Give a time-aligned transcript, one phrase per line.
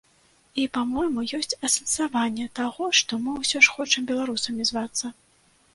[0.61, 5.05] І, па-мойму, ёсць асэнсаванне таго, што мы ўсё ж хочам беларусамі звацца.